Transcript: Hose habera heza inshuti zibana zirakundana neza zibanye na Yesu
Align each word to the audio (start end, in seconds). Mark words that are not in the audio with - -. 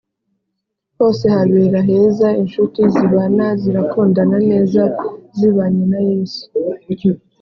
Hose 0.97 1.25
habera 1.35 1.79
heza 1.89 2.27
inshuti 2.41 2.79
zibana 2.93 3.45
zirakundana 3.61 4.37
neza 4.49 4.81
zibanye 5.37 5.83
na 5.91 5.99
Yesu 6.09 6.43